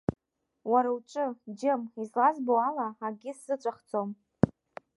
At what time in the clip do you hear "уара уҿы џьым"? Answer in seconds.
0.71-1.81